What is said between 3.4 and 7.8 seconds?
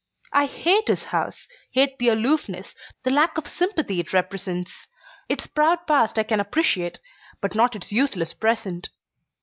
sympathy it represents. Its proud past I can appreciate, but not